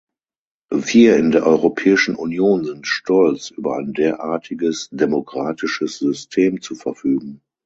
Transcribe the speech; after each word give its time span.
Wir 0.73 1.15
in 1.17 1.29
der 1.29 1.45
Europäischen 1.45 2.15
Union 2.15 2.65
sind 2.65 2.87
stolz, 2.87 3.51
über 3.51 3.77
ein 3.77 3.93
derartiges 3.93 4.89
demokratisches 4.91 5.99
System 5.99 6.59
zu 6.59 6.73
verfügen. 6.73 7.43